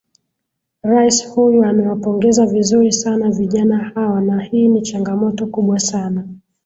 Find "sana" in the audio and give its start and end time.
2.91-3.31, 5.79-6.27